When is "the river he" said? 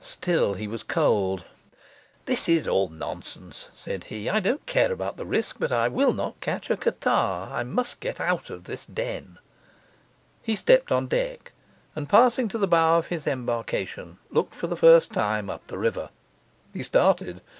15.66-16.84